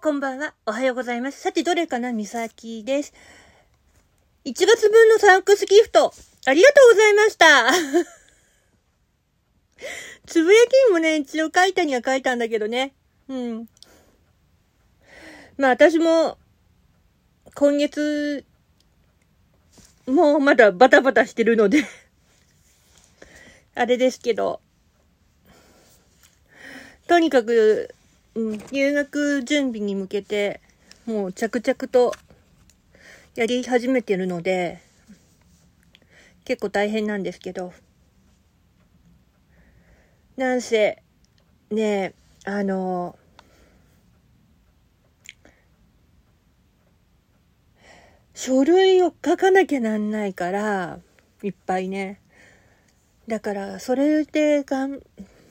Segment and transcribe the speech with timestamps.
[0.00, 0.54] こんばんは。
[0.64, 1.40] おはようございます。
[1.40, 2.12] さて、どれかな？
[2.12, 3.12] みさきです。
[4.44, 6.14] 1月分のサンクスギフト、
[6.46, 7.66] ありがとうございました。
[10.24, 12.94] つぶやきにもね、一応書いたには書いたんだけどね。
[13.26, 13.68] うん。
[15.56, 16.38] まあ私も、
[17.56, 18.44] 今月、
[20.06, 21.84] もうまだバタバタしてるので
[23.74, 24.60] あれですけど、
[27.08, 27.96] とにかく、
[28.38, 30.60] 入学準備に向けて、
[31.06, 32.14] もう着々と
[33.34, 34.80] やり始めてるので、
[36.44, 37.72] 結構大変なんですけど、
[40.36, 41.02] なんせ、
[41.70, 43.18] ねえ、あの、
[48.34, 51.00] 書類を書かなきゃなんないから、
[51.42, 52.20] いっぱいね。
[53.26, 55.00] だから、それで頑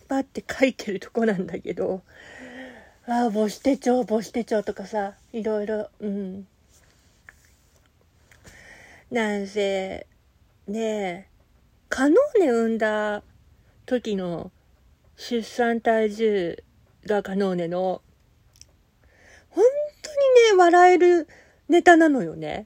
[0.08, 2.02] 張って書いてるとこなんだけど、
[3.10, 6.46] ああ、母子手帳、母子手帳とかさ、いろいろ、うん。
[9.10, 10.06] なんせ、
[10.68, 11.28] ねえ、
[11.88, 13.24] カノーネ産んだ
[13.86, 14.52] 時の
[15.16, 16.62] 出産体重
[17.06, 18.02] がカノーネの、
[19.52, 19.64] 本
[20.02, 20.10] 当
[20.52, 21.30] にね、笑える
[21.70, 22.66] ネタなのよね。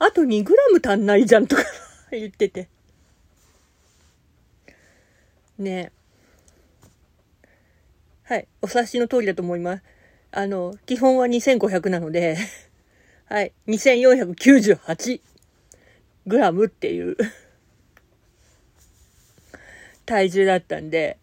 [0.00, 1.62] あと2グラム足んないじゃんとか
[2.10, 2.68] 言ってて。
[5.56, 6.01] ねえ
[8.24, 8.46] はい。
[8.62, 9.82] お察しの通りだと思います。
[10.30, 12.36] あの、基本は2500なので
[13.26, 13.52] はい。
[13.66, 15.20] 2498
[16.26, 17.16] グラムっていう
[20.06, 21.18] 体重だったんで、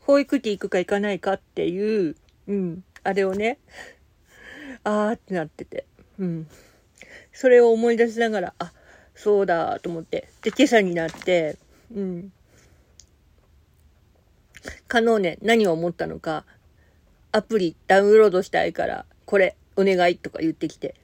[0.00, 2.16] 保育器行くか行かないかっていう、
[2.48, 3.58] うん、あれをね、
[4.82, 5.86] あーってなってて、
[6.18, 6.48] うん。
[7.32, 8.72] それを思い出しながら、あ、
[9.14, 10.28] そうだと思って。
[10.42, 11.56] で、今朝になって、
[11.94, 12.32] うん。
[14.88, 16.44] 可能ね、何を思ったのか、
[17.32, 20.94] アプリダウンロードしたいから、これ、お願いとか言ってきて。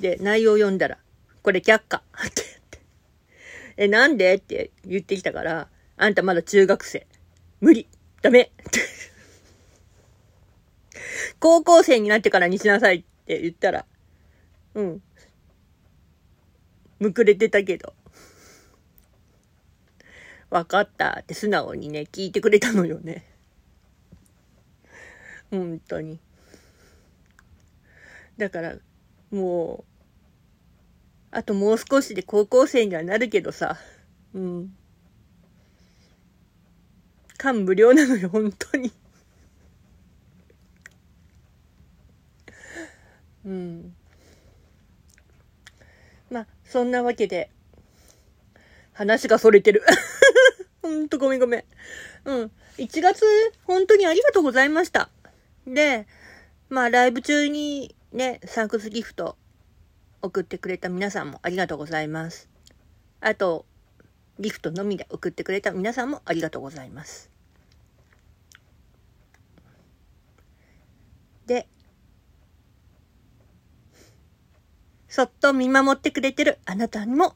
[0.00, 0.98] で、内容読んだら、
[1.42, 2.80] これ却下って言って。
[3.76, 4.34] え、なんで？
[4.34, 7.06] って言ってきたから、あんたまだ中学生。
[7.60, 7.88] 無理。
[8.20, 8.52] ダメ。
[11.40, 13.86] 高校生になってからにしなさいって言ったら、
[14.74, 15.02] うん。
[17.00, 17.94] むくれてたけど。
[20.52, 23.24] わかったって素直にね、聞いてくれたのよね。
[25.50, 26.18] 本当に。
[28.36, 28.76] だから、
[29.30, 29.92] もう、
[31.30, 33.78] あともう少しで高校生にはなるけどさ、
[34.34, 34.76] うん。
[37.38, 38.92] 感無量なのよ、本当に。
[43.46, 43.94] うん。
[46.30, 47.50] まあ、そんなわけで、
[48.92, 49.82] 話がそれてる。
[51.00, 51.64] んとごめんごめん。
[52.24, 52.50] うん。
[52.78, 53.24] 1月、
[53.64, 55.10] 本当にありがとうございました。
[55.66, 56.06] で、
[56.68, 59.36] まあ、ライブ中にね、サンクスギフト
[60.22, 62.48] 送ってくれた皆さんもありがとうございます。
[63.20, 63.66] あと、
[64.38, 67.30] ギフトのみで送ってくれた皆さんもありがとうございます。
[71.46, 71.68] で、
[75.08, 77.34] そっと見守ってくれてるあなたにも、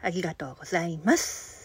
[0.00, 1.57] ありがとうございます。